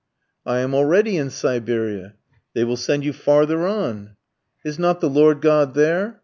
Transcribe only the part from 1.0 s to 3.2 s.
in Siberia." "They will send you